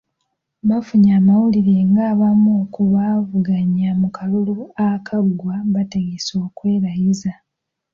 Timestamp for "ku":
2.73-2.81